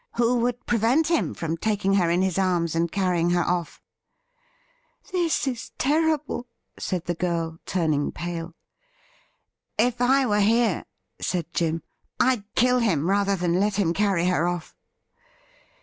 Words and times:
Who 0.15 0.39
would 0.39 0.65
prevent 0.65 1.09
him 1.09 1.35
from 1.35 1.57
taking 1.57 1.93
her 1.93 2.09
in 2.09 2.23
his 2.23 2.39
arms 2.39 2.73
and 2.73 2.91
carrying 2.91 3.29
her 3.29 3.43
off 3.43 3.83
?''This 5.11 5.45
is 5.45 5.73
terrible!' 5.77 6.47
said 6.79 7.05
the 7.05 7.13
girl, 7.13 7.59
turning 7.67 8.11
pale.,' 8.11 8.55
If 9.87 10.01
I 10.01 10.25
were 10.25 10.39
here,' 10.41 10.85
said 11.19 11.53
Jim,' 11.53 11.83
I'd 12.19 12.45
kill 12.55 12.79
him 12.79 13.11
rather 13.11 13.35
than 13.35 13.59
let 13.59 13.75
him 13.75 13.93
carry 13.93 14.25
her 14.25 14.47
off.' 14.47 14.75